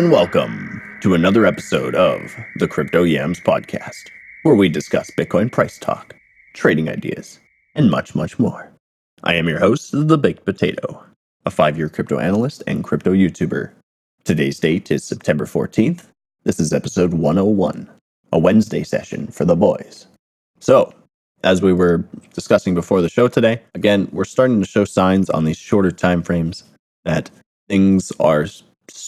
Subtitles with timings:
[0.00, 4.08] and welcome to another episode of the Crypto Yams podcast,
[4.44, 6.16] where we discuss Bitcoin price talk,
[6.54, 7.38] trading ideas,
[7.74, 8.72] and much, much more.
[9.24, 11.04] I am your host, The Baked Potato,
[11.44, 13.72] a five year crypto analyst and crypto YouTuber.
[14.24, 16.06] Today's date is September 14th.
[16.44, 17.86] This is episode 101,
[18.32, 20.06] a Wednesday session for the boys.
[20.60, 20.94] So,
[21.44, 25.44] as we were discussing before the show today, again, we're starting to show signs on
[25.44, 26.64] these shorter time frames
[27.04, 27.30] that
[27.68, 28.46] things are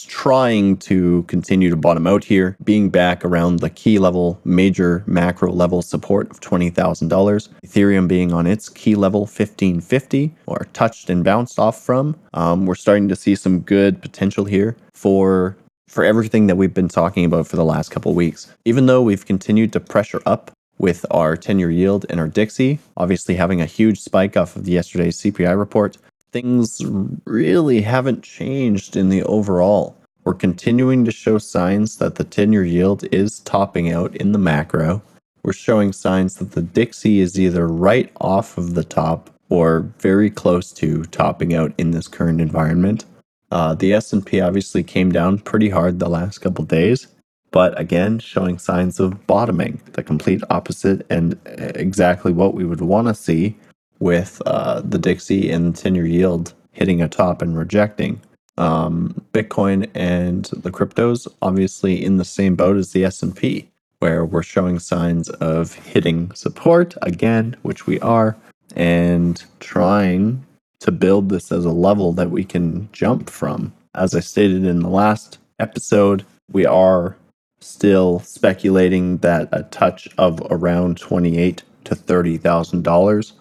[0.05, 5.51] trying to continue to bottom out here, being back around the key level, major macro
[5.51, 7.49] level support of $20,000.
[7.65, 12.15] Ethereum being on its key level 1550 or touched and bounced off from.
[12.33, 15.57] Um, we're starting to see some good potential here for
[15.87, 18.51] for everything that we've been talking about for the last couple weeks.
[18.65, 22.79] Even though we've continued to pressure up with our 10 year yield and our DXY,
[22.97, 25.97] obviously having a huge spike off of yesterday's CPI report,
[26.33, 26.81] things
[27.25, 29.95] really haven't changed in the overall.
[30.25, 34.39] We're continuing to show signs that the 10 year yield is topping out in the
[34.39, 35.01] macro.
[35.43, 40.29] We're showing signs that the DXY is either right off of the top or very
[40.29, 43.05] close to topping out in this current environment.
[43.51, 47.07] Uh, the S&P obviously came down pretty hard the last couple days,
[47.51, 53.07] but again, showing signs of bottoming, the complete opposite and exactly what we would want
[53.09, 53.55] to see
[54.03, 58.21] with uh, the DXY and 10 year yield hitting a top and rejecting.
[58.57, 64.43] Um, Bitcoin and the cryptos obviously in the same boat as the S&P where we're
[64.43, 68.35] showing signs of hitting support again, which we are,
[68.75, 70.45] and trying
[70.81, 73.71] to build this as a level that we can jump from.
[73.95, 77.15] As I stated in the last episode, we are
[77.61, 83.31] still speculating that a touch of around twenty-eight to thirty thousand dollars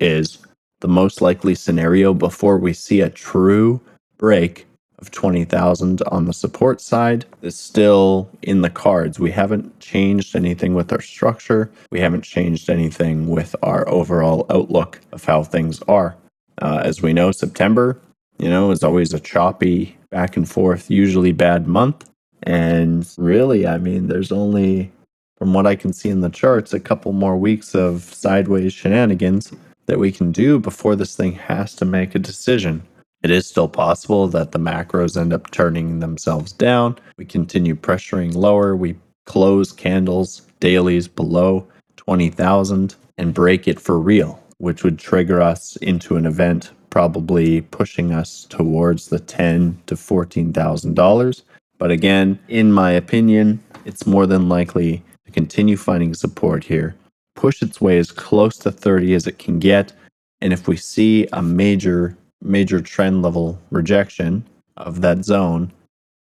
[0.00, 0.38] is
[0.80, 3.80] the most likely scenario before we see a true
[4.18, 4.66] break
[4.98, 9.18] of 20,000 on the support side is still in the cards.
[9.18, 11.70] We haven't changed anything with our structure.
[11.90, 16.16] We haven't changed anything with our overall outlook of how things are.
[16.60, 17.98] Uh, as we know, September,
[18.38, 22.08] you know, is always a choppy back and forth, usually bad month.
[22.44, 24.92] And really, I mean, there's only,
[25.36, 29.52] from what I can see in the charts, a couple more weeks of sideways shenanigans
[29.86, 32.82] that we can do before this thing has to make a decision.
[33.22, 36.98] It is still possible that the macros end up turning themselves down.
[37.16, 38.74] We continue pressuring lower.
[38.74, 41.66] We close candles, dailies below
[41.96, 48.12] 20,000 and break it for real, which would trigger us into an event probably pushing
[48.12, 51.42] us towards the ten to fourteen thousand dollars.
[51.78, 56.94] But again, in my opinion, it's more than likely to continue finding support here
[57.34, 59.92] push its way as close to 30 as it can get.
[60.40, 64.44] And if we see a major, major trend level rejection
[64.76, 65.72] of that zone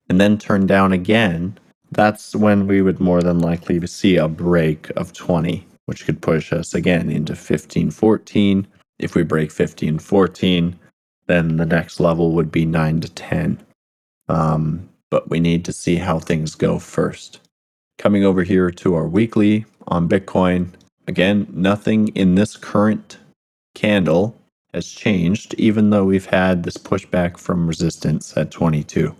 [0.09, 1.59] and then turn down again,
[1.91, 6.53] that's when we would more than likely see a break of 20, which could push
[6.53, 8.67] us again into 15, 14.
[8.99, 10.79] If we break 15, 14,
[11.27, 13.65] then the next level would be 9 to 10.
[14.29, 17.41] Um, but we need to see how things go first.
[17.99, 20.71] Coming over here to our weekly on Bitcoin,
[21.07, 23.19] Again, nothing in this current
[23.75, 24.35] candle
[24.73, 29.15] has changed, even though we've had this pushback from resistance at 22.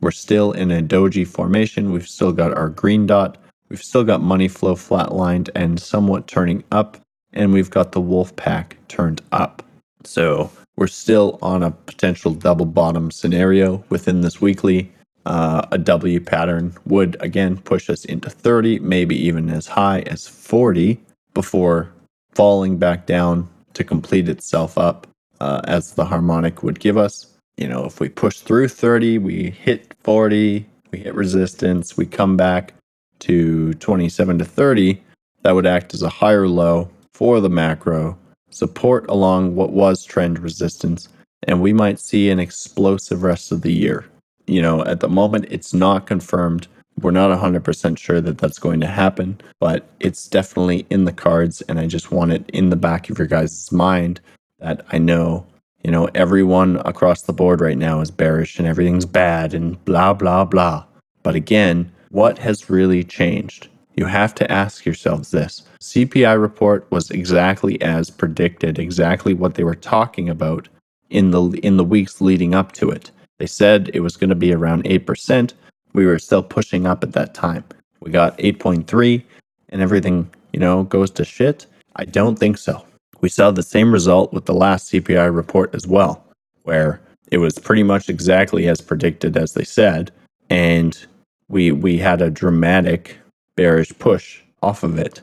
[0.00, 1.92] We're still in a doji formation.
[1.92, 3.38] We've still got our green dot.
[3.70, 6.98] We've still got money flow flatlined and somewhat turning up.
[7.32, 9.62] And we've got the wolf pack turned up.
[10.04, 14.92] So we're still on a potential double bottom scenario within this weekly.
[15.24, 20.28] Uh, a W pattern would again push us into 30, maybe even as high as
[20.28, 21.00] 40
[21.34, 21.92] before
[22.32, 25.06] falling back down to complete itself up
[25.40, 27.26] uh, as the harmonic would give us.
[27.56, 32.36] You know, if we push through 30, we hit 40, we hit resistance, we come
[32.36, 32.74] back
[33.20, 35.02] to 27 to 30,
[35.42, 38.18] that would act as a higher low for the macro,
[38.50, 41.08] support along what was trend resistance,
[41.46, 44.04] and we might see an explosive rest of the year.
[44.46, 46.66] You know, at the moment, it's not confirmed
[47.00, 51.60] we're not 100% sure that that's going to happen, but it's definitely in the cards.
[51.62, 54.20] And I just want it in the back of your guys' mind
[54.60, 55.46] that I know,
[55.82, 60.14] you know, everyone across the board right now is bearish and everything's bad and blah,
[60.14, 60.84] blah, blah.
[61.22, 63.68] But again, what has really changed?
[63.96, 65.62] You have to ask yourselves this.
[65.80, 70.68] CPI report was exactly as predicted, exactly what they were talking about
[71.10, 73.10] in the in the weeks leading up to it.
[73.38, 75.52] They said it was going to be around 8%
[75.94, 77.64] we were still pushing up at that time.
[78.00, 79.22] We got 8.3
[79.70, 81.66] and everything, you know, goes to shit.
[81.96, 82.84] I don't think so.
[83.22, 86.22] We saw the same result with the last CPI report as well,
[86.64, 87.00] where
[87.30, 90.12] it was pretty much exactly as predicted as they said.
[90.50, 91.06] and
[91.48, 93.18] we we had a dramatic
[93.56, 95.20] bearish push off of it.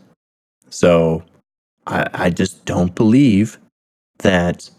[0.70, 1.24] So
[1.88, 3.58] I, I just don't believe
[4.20, 4.70] that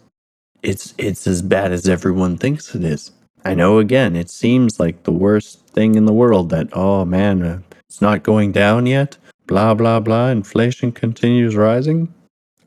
[0.63, 3.11] it's it's as bad as everyone thinks it is.
[3.45, 7.43] I know again, it seems like the worst thing in the world that oh man,
[7.43, 9.17] uh, it's not going down yet.
[9.47, 10.29] Blah blah blah.
[10.29, 12.13] Inflation continues rising.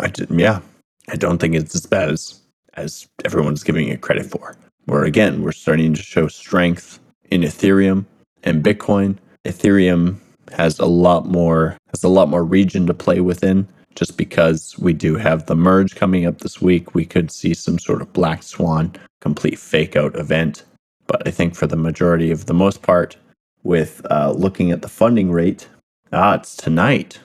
[0.00, 0.60] I did, yeah,
[1.08, 2.40] I don't think it's as bad as
[2.74, 4.56] as everyone's giving it credit for.
[4.84, 7.00] Where again, we're starting to show strength
[7.30, 8.04] in Ethereum
[8.44, 9.16] and Bitcoin.
[9.44, 10.16] Ethereum
[10.52, 14.92] has a lot more has a lot more region to play within just because we
[14.92, 16.94] do have the merge coming up this week.
[16.94, 20.64] We could see some sort of black swan complete fake out event.
[21.06, 23.16] But I think for the majority of the most part,
[23.62, 25.68] with uh, looking at the funding rate,
[26.12, 27.20] ah, it's tonight.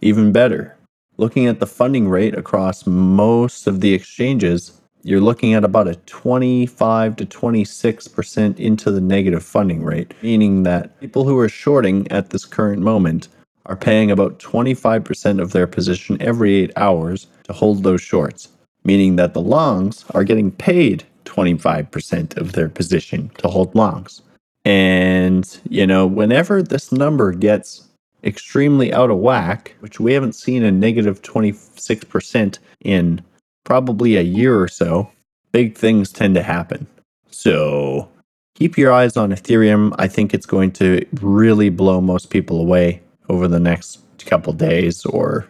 [0.00, 0.76] Even better.
[1.18, 5.96] Looking at the funding rate across most of the exchanges, you're looking at about a
[5.96, 12.30] 25 to 26% into the negative funding rate, meaning that people who are shorting at
[12.30, 13.28] this current moment
[13.66, 18.48] are paying about 25% of their position every eight hours to hold those shorts,
[18.84, 24.22] meaning that the longs are getting paid 25% of their position to hold longs.
[24.64, 27.88] And, you know, whenever this number gets
[28.24, 33.22] extremely out of whack, which we haven't seen a negative 26% in
[33.64, 35.10] probably a year or so,
[35.50, 36.86] big things tend to happen.
[37.30, 38.08] So
[38.54, 39.94] keep your eyes on Ethereum.
[39.98, 45.04] I think it's going to really blow most people away over the next couple days
[45.04, 45.48] or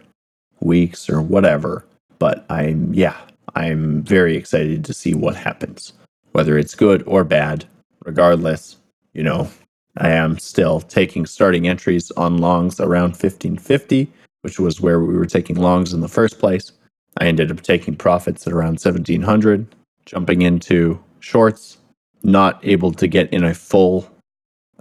[0.59, 1.85] weeks or whatever.
[2.19, 3.17] But I'm, yeah,
[3.55, 5.93] I'm very excited to see what happens,
[6.31, 7.65] whether it's good or bad.
[8.05, 8.77] Regardless,
[9.13, 9.49] you know,
[9.97, 14.11] I am still taking starting entries on longs around 1550,
[14.41, 16.71] which was where we were taking longs in the first place.
[17.19, 19.67] I ended up taking profits at around 1700,
[20.05, 21.77] jumping into shorts,
[22.23, 24.09] not able to get in a full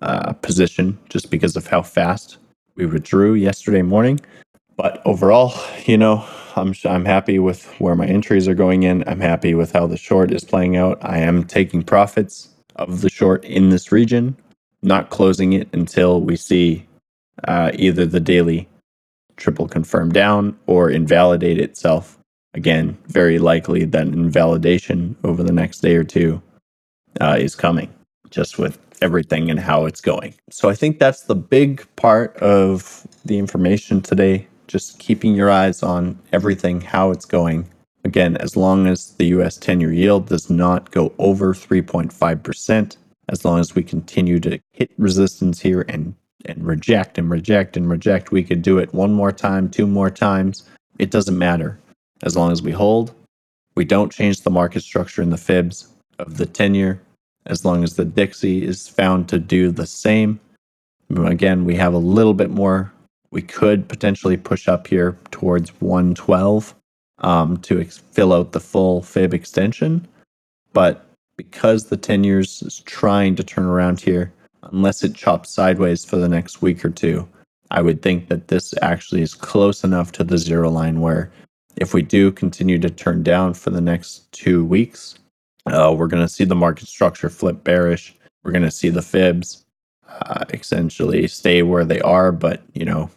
[0.00, 2.38] uh, position just because of how fast
[2.75, 4.19] we withdrew yesterday morning.
[4.76, 6.26] But overall, you know,
[6.57, 9.05] I'm I'm happy with where my entries are going in.
[9.07, 10.99] I'm happy with how the short is playing out.
[11.03, 14.37] I am taking profits of the short in this region,
[14.83, 16.87] not closing it until we see
[17.45, 18.69] uh, either the daily
[19.37, 22.19] triple confirm down or invalidate itself
[22.55, 26.41] again, very likely that invalidation over the next day or two
[27.21, 27.93] uh, is coming,
[28.31, 30.35] just with everything and how it's going.
[30.51, 34.47] So I think that's the big part of the information today.
[34.73, 37.69] Just keeping your eyes on everything, how it's going.
[38.05, 42.97] Again, as long as the US 10 year yield does not go over 3.5%,
[43.29, 46.15] as long as we continue to hit resistance here and,
[46.47, 50.09] and reject and reject and reject, we could do it one more time, two more
[50.09, 50.67] times.
[50.99, 51.79] It doesn't matter
[52.23, 53.13] as long as we hold,
[53.75, 57.03] we don't change the market structure in the fibs of the 10 year,
[57.45, 60.41] as long as the DXY is found to do the same.
[61.15, 62.91] Again, we have a little bit more.
[63.32, 66.75] We could potentially push up here towards 112
[67.19, 70.06] um, to ex- fill out the full fib extension.
[70.75, 71.06] But
[71.37, 74.32] because the 10 years is trying to turn around here,
[74.64, 77.26] unless it chops sideways for the next week or two,
[77.70, 81.32] I would think that this actually is close enough to the zero line where
[81.77, 85.19] if we do continue to turn down for the next two weeks,
[85.65, 88.15] uh, we're going to see the market structure flip bearish.
[88.44, 89.65] We're going to see the fibs
[90.06, 93.10] uh, essentially stay where they are, but you know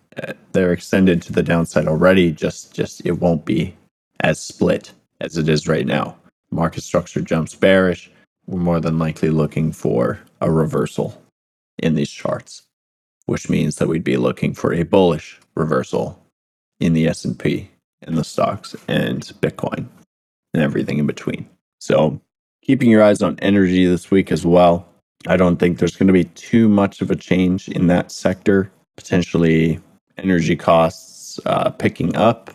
[0.52, 2.32] they're extended to the downside already.
[2.32, 3.76] Just, just it won't be
[4.22, 4.92] as split
[5.22, 6.18] as it is right now.
[6.52, 8.12] Market structure jumps bearish.
[8.48, 11.22] We're more than likely looking for a reversal
[11.80, 12.64] in these charts,
[13.26, 16.22] which means that we'd be looking for a bullish reversal
[16.80, 17.70] in the S&P
[18.04, 19.88] and the stocks and Bitcoin
[20.54, 21.50] and everything in between.
[21.80, 22.22] So,
[22.62, 24.88] keeping your eyes on energy this week as well.
[25.28, 28.72] I don't think there's going to be too much of a change in that sector.
[28.96, 29.80] Potentially,
[30.18, 32.52] energy costs uh, picking up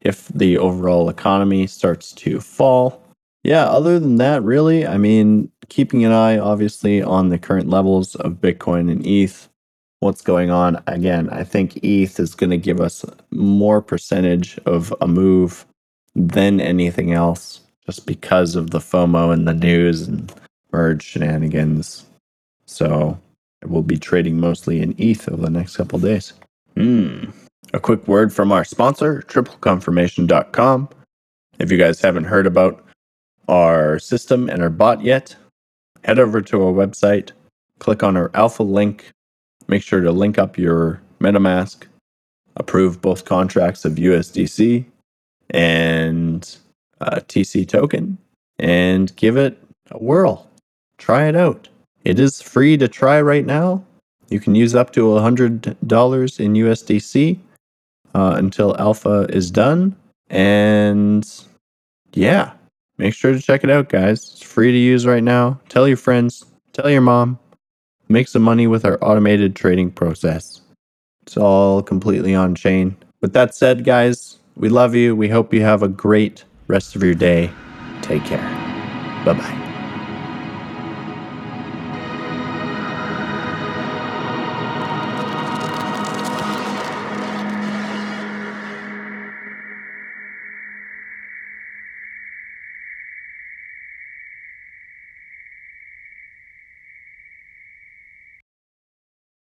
[0.00, 3.02] if the overall economy starts to fall.
[3.44, 8.14] Yeah, other than that, really, I mean, keeping an eye obviously on the current levels
[8.16, 9.48] of Bitcoin and ETH
[10.00, 10.82] what's going on.
[10.86, 15.66] Again, I think ETH is going to give us more percentage of a move
[16.14, 20.32] than anything else, just because of the FOMO and the news and
[20.72, 22.04] merge shenanigans.
[22.66, 23.18] So
[23.62, 26.32] I will be trading mostly in ETH over the next couple days.
[26.78, 27.30] Hmm.
[27.74, 30.88] A quick word from our sponsor, tripleconfirmation.com.
[31.58, 32.84] If you guys haven't heard about
[33.48, 35.34] our system and our bot yet,
[36.04, 37.32] head over to our website,
[37.80, 39.12] click on our alpha link
[39.68, 41.84] Make sure to link up your MetaMask,
[42.56, 44.86] approve both contracts of USDC
[45.50, 46.56] and
[47.02, 48.16] uh, TC token,
[48.58, 50.48] and give it a whirl.
[50.96, 51.68] Try it out.
[52.04, 53.84] It is free to try right now.
[54.28, 57.38] You can use up to $100 in USDC
[58.14, 59.96] uh, until alpha is done.
[60.30, 61.28] And
[62.12, 62.52] yeah,
[62.98, 64.18] make sure to check it out, guys.
[64.18, 65.58] It's free to use right now.
[65.68, 67.38] Tell your friends, tell your mom.
[68.08, 70.60] Make some money with our automated trading process.
[71.22, 72.96] It's all completely on chain.
[73.20, 75.14] With that said, guys, we love you.
[75.14, 77.50] We hope you have a great rest of your day.
[78.02, 78.38] Take care.
[79.24, 79.77] Bye bye.